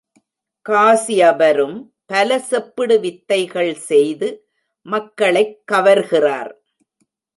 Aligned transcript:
காஸ்யபரும் 0.69 1.91
பல 2.05 2.37
செப்பிடு 2.37 2.99
வித்தைகள் 2.99 3.75
செய்து 3.75 4.47
மக்களைக் 4.81 5.61
கவர்கிறார். 5.71 6.51